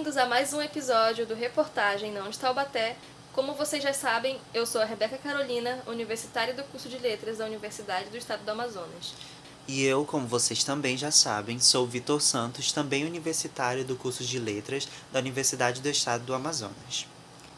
[0.00, 2.96] bem-vindos a mais um episódio do Reportagem Não de Taubaté.
[3.34, 7.44] Como vocês já sabem, eu sou a Rebeca Carolina, universitária do curso de Letras da
[7.44, 9.12] Universidade do Estado do Amazonas.
[9.68, 14.38] E eu, como vocês também já sabem, sou Vitor Santos, também universitário do curso de
[14.38, 17.06] Letras da Universidade do Estado do Amazonas.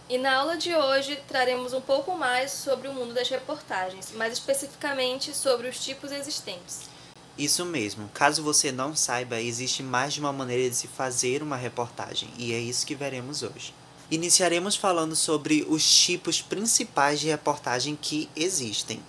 [0.09, 4.33] E na aula de hoje traremos um pouco mais sobre o mundo das reportagens, mais
[4.33, 6.91] especificamente sobre os tipos existentes.
[7.39, 8.11] Isso mesmo.
[8.13, 12.53] Caso você não saiba, existe mais de uma maneira de se fazer uma reportagem, e
[12.53, 13.75] é isso que veremos hoje.
[14.11, 19.03] Iniciaremos falando sobre os tipos principais de reportagem que existem.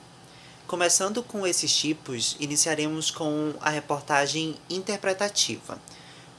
[0.65, 5.77] Começando com esses tipos, iniciaremos com a reportagem interpretativa.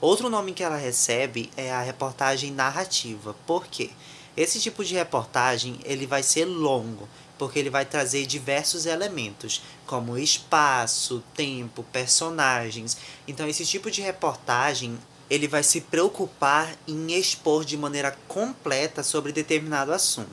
[0.00, 3.36] Outro nome que ela recebe é a reportagem narrativa.
[3.46, 3.90] Por quê?
[4.36, 10.18] Esse tipo de reportagem ele vai ser longo, porque ele vai trazer diversos elementos, como
[10.18, 12.96] espaço, tempo, personagens.
[13.26, 14.98] Então esse tipo de reportagem
[15.28, 20.30] ele vai se preocupar em expor de maneira completa sobre determinado assunto.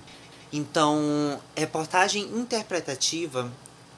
[0.52, 3.50] Então, reportagem interpretativa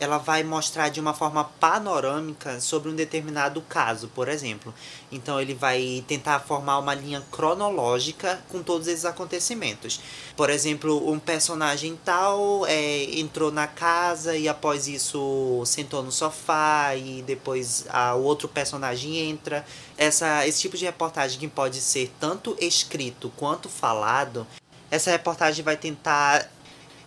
[0.03, 4.73] ela vai mostrar de uma forma panorâmica sobre um determinado caso, por exemplo.
[5.11, 10.01] Então ele vai tentar formar uma linha cronológica com todos esses acontecimentos.
[10.35, 16.95] Por exemplo, um personagem tal é, entrou na casa e após isso sentou no sofá
[16.95, 19.65] e depois a, o outro personagem entra.
[19.97, 24.45] Essa, esse tipo de reportagem que pode ser tanto escrito quanto falado,
[24.91, 26.51] essa reportagem vai tentar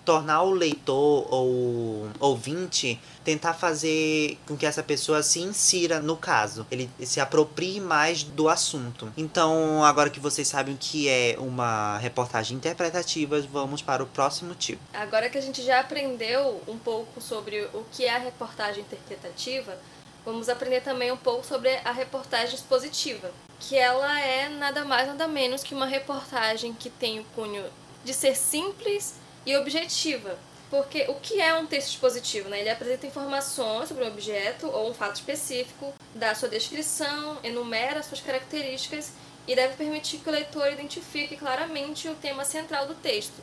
[0.06, 6.64] tornar o leitor ou ouvinte tentar fazer com que essa pessoa se insira no caso,
[6.70, 9.12] ele se aproprie mais do assunto.
[9.16, 14.54] Então, agora que vocês sabem o que é uma reportagem interpretativa, vamos para o próximo
[14.54, 14.80] tipo.
[14.94, 19.76] Agora que a gente já aprendeu um pouco sobre o que é a reportagem interpretativa,
[20.24, 25.26] vamos aprender também um pouco sobre a reportagem expositiva, que ela é nada mais nada
[25.26, 27.64] menos que uma reportagem que tem o cunho
[28.04, 30.36] de ser simples e objetiva.
[30.68, 32.48] Porque o que é um texto expositivo?
[32.48, 32.60] Né?
[32.60, 38.20] Ele apresenta informações sobre um objeto ou um fato específico, dá sua descrição, enumera suas
[38.20, 39.12] características
[39.46, 43.40] e deve permitir que o leitor identifique claramente o tema central do texto.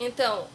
[0.00, 0.48] Então,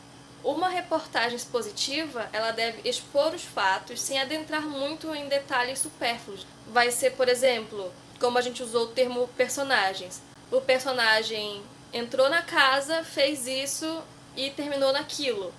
[0.43, 6.45] uma reportagem expositiva, ela deve expor os fatos sem adentrar muito em detalhes supérfluos.
[6.67, 10.21] Vai ser, por exemplo, como a gente usou o termo personagens.
[10.51, 11.63] O personagem
[11.93, 14.03] entrou na casa, fez isso
[14.35, 15.53] e terminou naquilo.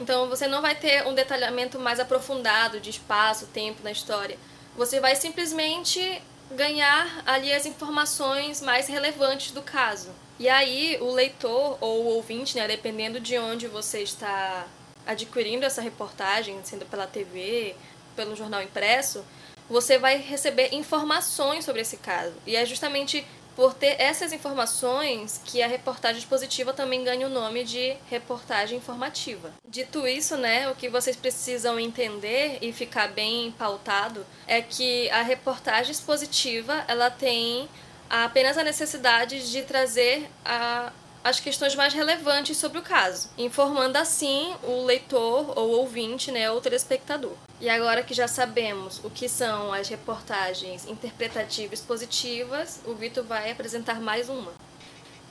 [0.00, 4.38] Então você não vai ter um detalhamento mais aprofundado de espaço, tempo na história.
[4.76, 6.22] Você vai simplesmente
[6.52, 10.10] ganhar ali as informações mais relevantes do caso.
[10.38, 14.66] E aí o leitor ou o ouvinte, né, dependendo de onde você está
[15.06, 17.74] adquirindo essa reportagem, sendo pela TV,
[18.14, 19.24] pelo jornal impresso,
[19.68, 22.34] você vai receber informações sobre esse caso.
[22.46, 23.26] E é justamente
[23.58, 29.52] por ter essas informações que a reportagem expositiva também ganha o nome de reportagem informativa.
[29.68, 35.22] Dito isso, né, o que vocês precisam entender e ficar bem pautado é que a
[35.22, 37.68] reportagem expositiva, ela tem
[38.08, 40.92] apenas a necessidade de trazer a
[41.28, 46.58] as questões mais relevantes sobre o caso, informando assim o leitor ou ouvinte, né, ou
[46.58, 47.34] telespectador.
[47.60, 53.50] E agora que já sabemos o que são as reportagens interpretativas positivas, o Vitor vai
[53.50, 54.52] apresentar mais uma.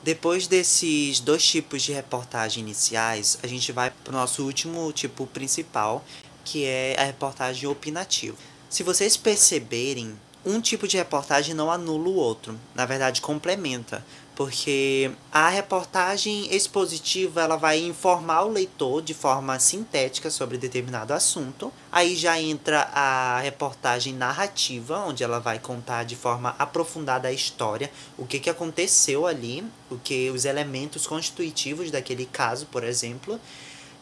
[0.04, 5.26] Depois desses dois tipos de reportagem iniciais, a gente vai para o nosso último tipo
[5.26, 6.06] principal,
[6.46, 8.38] que é a reportagem opinativa.
[8.70, 10.16] Se vocês perceberem,
[10.46, 14.06] um tipo de reportagem não anula o outro, na verdade complementa,
[14.38, 21.74] porque a reportagem expositiva ela vai informar o leitor de forma sintética sobre determinado assunto.
[21.92, 27.90] Aí já entra a reportagem narrativa, onde ela vai contar de forma aprofundada a história,
[28.16, 33.40] o que, que aconteceu ali, o que os elementos constitutivos daquele caso, por exemplo.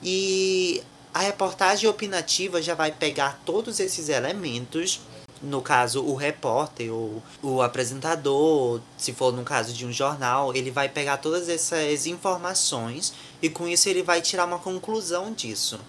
[0.03, 4.99] E a reportagem opinativa já vai pegar todos esses elementos
[5.45, 10.71] no caso, o repórter ou o apresentador, se for no caso de um jornal, ele
[10.71, 15.79] vai pegar todas essas informações e com isso ele vai tirar uma conclusão disso.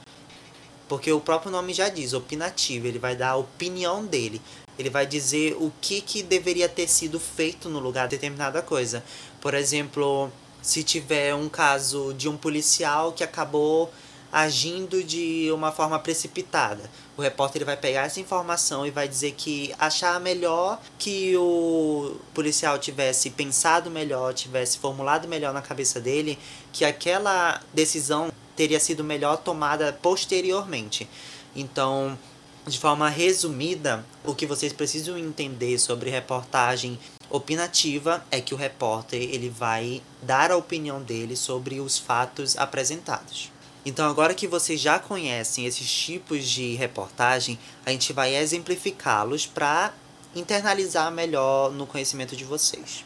[0.89, 4.41] Porque o próprio nome já diz, opinativo, ele vai dar a opinião dele.
[4.79, 9.03] Ele vai dizer o que, que deveria ter sido feito no lugar de determinada coisa.
[9.41, 10.31] Por exemplo,
[10.63, 13.91] se tiver um caso de um policial que acabou
[14.37, 16.91] agindo de uma forma precipitada.
[17.17, 22.19] O repórter ele vai pegar essa informação e vai dizer que achar melhor que o
[22.35, 26.39] policial tivesse pensado melhor, tivesse formulado melhor na cabeça dele,
[26.71, 31.09] que aquela decisão teria sido melhor tomada posteriormente.
[31.55, 32.19] Então,
[32.67, 36.99] de forma resumida, o que vocês precisam entender sobre reportagem
[37.31, 43.56] opinativa é que o repórter ele vai dar a opinião dele sobre os fatos apresentados.
[43.89, 47.57] Então, agora que vocês já conhecem esses tipos de reportagem,
[47.87, 49.95] a gente vai exemplificá-los para
[50.35, 53.05] internalizar melhor no conhecimento de vocês.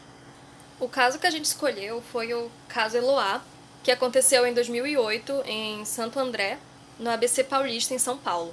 [0.79, 3.43] O caso que a gente escolheu foi o caso Eloá,
[3.83, 6.57] que aconteceu em 2008 em Santo André,
[6.97, 8.51] no ABC Paulista, em São Paulo.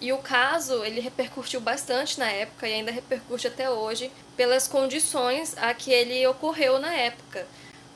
[0.00, 5.56] E o caso, ele repercutiu bastante na época e ainda repercute até hoje pelas condições
[5.56, 7.46] a que ele ocorreu na época.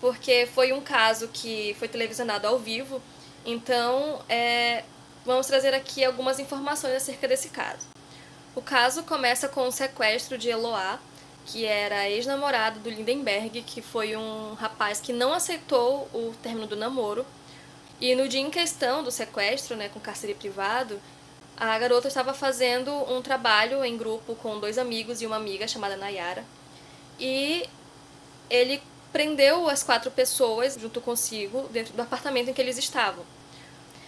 [0.00, 3.02] Porque foi um caso que foi televisionado ao vivo
[3.44, 4.84] então, é,
[5.24, 7.86] vamos trazer aqui algumas informações acerca desse caso.
[8.54, 10.98] O caso começa com o sequestro de Eloá,
[11.46, 16.76] que era ex-namorado do Lindenberg, que foi um rapaz que não aceitou o término do
[16.76, 17.26] namoro.
[18.00, 21.00] E no dia em questão do sequestro, né, com cárcere privado,
[21.56, 25.96] a garota estava fazendo um trabalho em grupo com dois amigos e uma amiga chamada
[25.96, 26.44] Nayara.
[27.18, 27.68] E
[28.50, 28.82] ele
[29.14, 33.24] prendeu as quatro pessoas junto consigo dentro do apartamento em que eles estavam.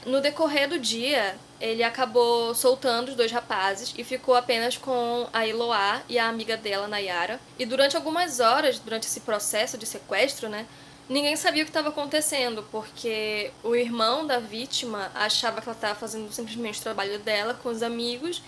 [0.04, 5.46] No decorrer do dia, ele acabou soltando os dois rapazes e ficou apenas com a
[5.46, 7.40] Eloá e a amiga dela, Nayara.
[7.56, 10.66] E durante algumas horas, durante esse processo de sequestro, né,
[11.08, 15.94] ninguém sabia o que estava acontecendo, porque o irmão da vítima achava que ela estava
[15.94, 18.42] fazendo simplesmente o trabalho dela com os amigos,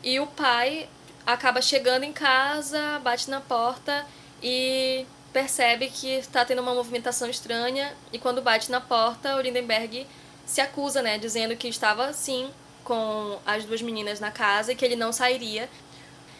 [0.00, 0.88] e o pai
[1.26, 4.06] acaba chegando em casa, bate na porta
[4.40, 10.06] e percebe que está tendo uma movimentação estranha e quando bate na porta, o Lindenberg
[10.44, 12.50] se acusa, né, dizendo que estava sim
[12.82, 15.68] com as duas meninas na casa e que ele não sairia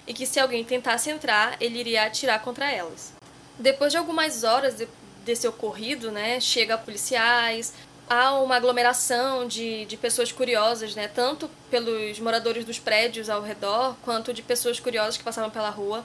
[0.06, 3.12] e que se alguém tentasse entrar, ele iria atirar contra elas.
[3.58, 4.88] Depois de algumas horas de,
[5.24, 7.72] desse ocorrido, né, chega policiais,
[8.08, 13.94] há uma aglomeração de, de pessoas curiosas, né, tanto pelos moradores dos prédios ao redor,
[14.02, 16.04] quanto de pessoas curiosas que passavam pela rua.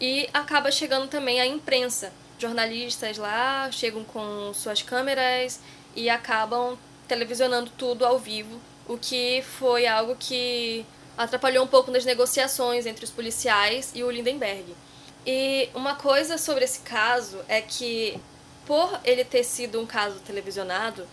[0.00, 2.12] E acaba chegando também a imprensa.
[2.38, 5.60] Jornalistas lá chegam com suas câmeras
[5.96, 6.78] e acabam
[7.08, 10.86] televisionando tudo ao vivo, o que foi algo que
[11.16, 14.76] atrapalhou um pouco nas negociações entre os policiais e o Lindenberg.
[15.26, 18.16] E uma coisa sobre esse caso é que,
[18.64, 21.08] por ele ter sido um caso televisionado,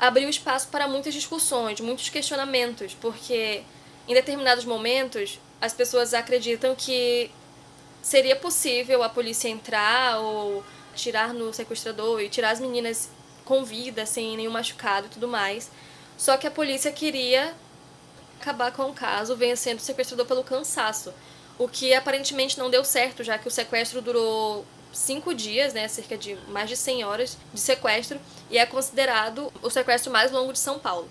[0.00, 3.62] abriu espaço para muitas discussões, muitos questionamentos, porque
[4.08, 7.30] em determinados momentos as pessoas acreditam que
[8.02, 10.64] seria possível a polícia entrar ou
[10.94, 13.08] tirar no sequestrador e tirar as meninas
[13.44, 15.70] com vida, sem nenhum machucado e tudo mais.
[16.18, 17.54] Só que a polícia queria
[18.40, 21.14] acabar com o caso, vencendo o sequestrador pelo cansaço.
[21.58, 26.18] O que aparentemente não deu certo, já que o sequestro durou cinco dias, né, cerca
[26.18, 28.20] de mais de 100 horas de sequestro,
[28.50, 31.08] e é considerado o sequestro mais longo de São Paulo.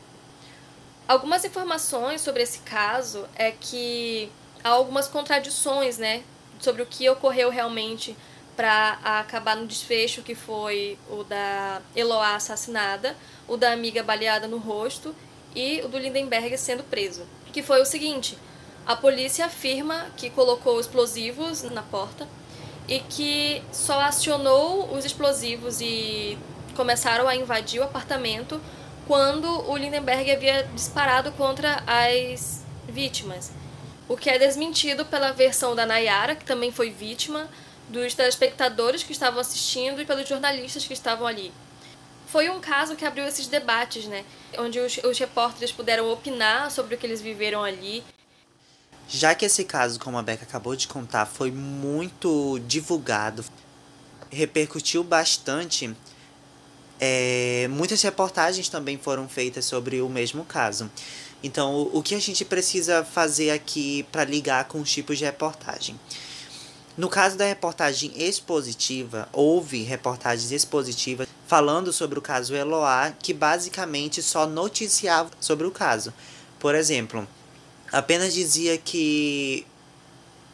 [1.08, 4.32] Algumas informações sobre esse caso é que
[4.64, 6.24] há algumas contradições, né,
[6.62, 8.16] sobre o que ocorreu realmente
[8.56, 13.16] para acabar no desfecho que foi o da Eloá assassinada,
[13.48, 15.16] o da amiga baleada no rosto
[15.56, 17.26] e o do Lindenberg sendo preso.
[17.52, 18.38] Que foi o seguinte:
[18.86, 22.28] a polícia afirma que colocou explosivos na porta
[22.88, 26.38] e que só acionou os explosivos e
[26.76, 28.62] começaram a invadir o apartamento
[29.08, 33.52] quando o Lindenberg havia disparado contra as vítimas
[34.12, 37.50] o que é desmentido pela versão da Nayara, que também foi vítima,
[37.88, 41.50] dos telespectadores que estavam assistindo e pelos jornalistas que estavam ali.
[42.28, 44.26] Foi um caso que abriu esses debates, né?
[44.58, 48.04] Onde os, os repórteres puderam opinar sobre o que eles viveram ali.
[49.08, 53.46] Já que esse caso, como a Beca acabou de contar, foi muito divulgado,
[54.30, 55.96] repercutiu bastante,
[57.00, 60.92] é, muitas reportagens também foram feitas sobre o mesmo caso.
[61.44, 66.00] Então, o, que a gente precisa fazer aqui para ligar com os tipos de reportagem?
[66.96, 74.22] No caso da reportagem expositiva, houve reportagens expositivas falando sobre o caso Eloá, que basicamente
[74.22, 76.14] só noticiava sobre o caso.
[76.60, 77.28] Por exemplo,
[77.92, 79.66] apenas dizia que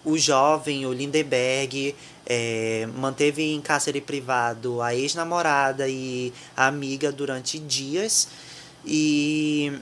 [0.06, 1.94] o jovem, o Lindenberg,
[2.26, 8.30] é, manteve em cárcere privado a ex-namorada e a amiga durante dias
[8.86, 9.74] e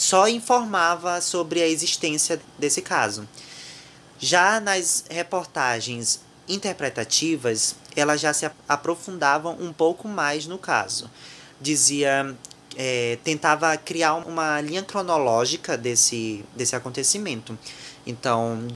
[0.00, 3.28] só informava sobre a existência desse caso.
[4.18, 11.10] Já nas reportagens interpretativas, elas já se aprofundavam um pouco mais no caso.
[11.60, 12.34] Dizia,
[12.78, 17.58] é, tentava criar uma linha cronológica desse, desse acontecimento.
[18.06, 18.68] Então,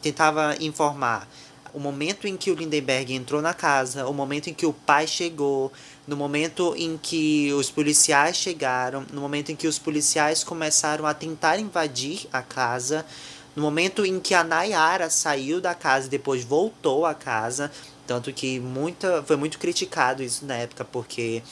[0.00, 1.26] tentava informar
[1.74, 5.06] o momento em que o Lindenberg entrou na casa, o momento em que o pai
[5.06, 5.72] chegou,
[6.06, 11.14] no momento em que os policiais chegaram, no momento em que os policiais começaram a
[11.14, 13.06] tentar invadir a casa,
[13.54, 17.70] no momento em que a Nayara saiu da casa e depois voltou à casa,
[18.06, 21.42] tanto que muita, foi muito criticado isso na época, porque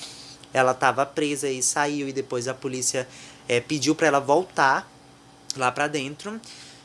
[0.53, 3.07] ela estava presa e saiu e depois a polícia
[3.49, 4.91] é, pediu para ela voltar
[5.57, 6.41] lá para dentro.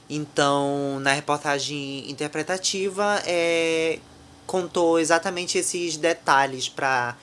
[0.07, 3.98] Então, na reportagem interpretativa, é,
[4.45, 7.15] contou exatamente esses detalhes para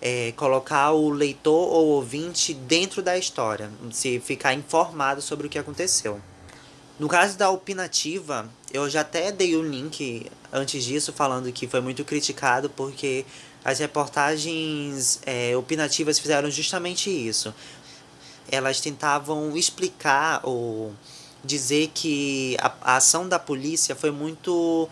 [0.00, 5.58] é, colocar o leitor ou ouvinte dentro da história, se ficar informado sobre o que
[5.58, 6.20] aconteceu.
[6.98, 11.80] No caso da opinativa, eu já até dei um link antes disso, falando que foi
[11.80, 13.26] muito criticado porque
[13.64, 17.52] as reportagens é, opinativas fizeram justamente isso.
[18.50, 20.94] Elas tentavam explicar ou
[21.44, 24.88] dizer que a, a ação da polícia foi muito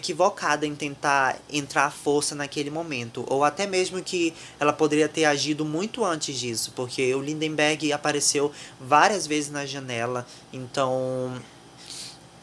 [0.00, 5.26] equivocada em tentar entrar à força naquele momento, ou até mesmo que ela poderia ter
[5.26, 11.40] agido muito antes disso, porque o Lindenberg apareceu várias vezes na janela, então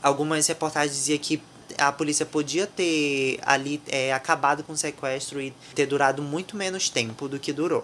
[0.01, 1.41] algumas reportagens diziam que
[1.77, 6.89] a polícia podia ter ali é, acabado com o sequestro e ter durado muito menos
[6.89, 7.83] tempo do que durou.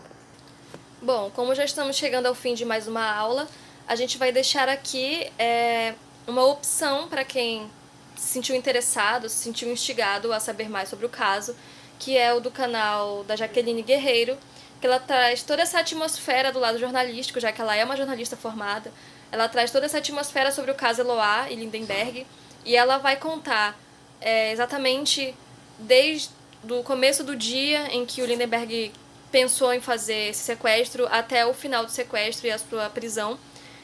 [1.02, 3.48] Bom, como já estamos chegando ao fim de mais uma aula,
[3.86, 7.70] a gente vai deixar aqui é, uma opção para quem
[8.16, 11.56] se sentiu interessado, se sentiu instigado a saber mais sobre o caso,
[12.00, 14.38] que é o do canal da Jaqueline Guerreiro,
[14.80, 18.36] que ela traz toda essa atmosfera do lado jornalístico, já que ela é uma jornalista
[18.36, 18.92] formada.
[19.32, 22.28] Ela traz toda essa atmosfera sobre o caso Eloá e Lindenberg,
[22.66, 23.80] e ela vai contar
[24.20, 25.34] é, exatamente
[25.80, 26.30] desde
[26.70, 28.92] o começo do dia em que o Lindenberg
[29.32, 33.40] pensou em fazer esse sequestro até o final do sequestro e a sua prisão.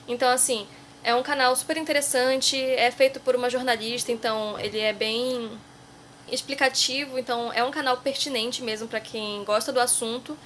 [0.08, 0.68] Então, assim,
[1.04, 5.50] é um canal super interessante, é feito por uma jornalista, então ele é bem
[6.32, 10.38] explicativo, então é um canal pertinente mesmo para quem gosta do assunto.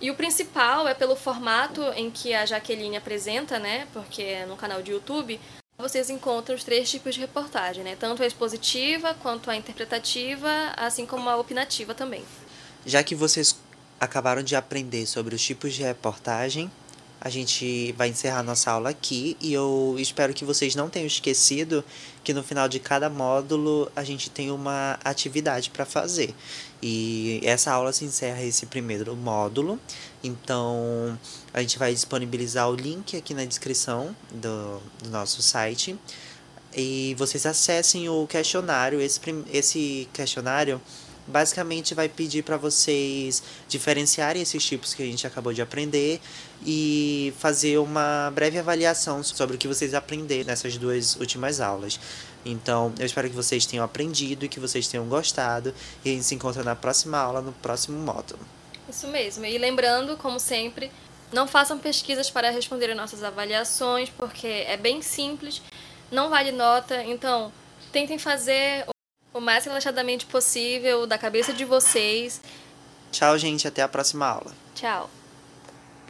[0.00, 3.86] E o principal é pelo formato em que a Jaqueline apresenta, né?
[3.92, 5.38] Porque é no canal de YouTube,
[5.78, 7.96] vocês encontram os três tipos de reportagem, né?
[7.98, 12.24] Tanto a expositiva quanto a interpretativa, assim como a opinativa também.
[12.84, 13.56] Já que vocês
[14.00, 16.70] acabaram de aprender sobre os tipos de reportagem,
[17.24, 21.84] a gente vai encerrar nossa aula aqui e eu espero que vocês não tenham esquecido
[22.24, 26.34] que no final de cada módulo a gente tem uma atividade para fazer.
[26.82, 29.78] E essa aula se encerra esse primeiro módulo.
[30.22, 31.16] Então
[31.54, 35.96] a gente vai disponibilizar o link aqui na descrição do, do nosso site.
[36.74, 39.00] E vocês acessem o questionário.
[39.00, 39.20] Esse,
[39.52, 40.80] esse questionário
[41.26, 46.20] basicamente vai pedir para vocês diferenciarem esses tipos que a gente acabou de aprender
[46.64, 51.98] e fazer uma breve avaliação sobre o que vocês aprenderam nessas duas últimas aulas.
[52.44, 55.74] Então, eu espero que vocês tenham aprendido e que vocês tenham gostado.
[56.04, 58.40] E a gente se encontra na próxima aula, no próximo módulo.
[58.88, 59.44] Isso mesmo.
[59.44, 60.90] E lembrando, como sempre,
[61.32, 65.62] não façam pesquisas para responder nossas avaliações, porque é bem simples,
[66.10, 67.02] não vale nota.
[67.04, 67.52] Então,
[67.92, 68.84] tentem fazer
[69.32, 72.40] o mais relaxadamente possível, da cabeça de vocês.
[73.10, 73.66] Tchau, gente.
[73.68, 74.52] Até a próxima aula.
[74.74, 75.08] Tchau.